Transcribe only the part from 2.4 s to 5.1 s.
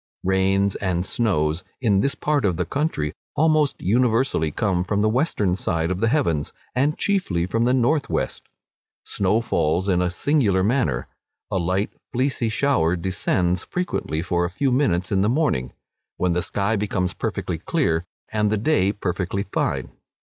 of the country almost universally come from the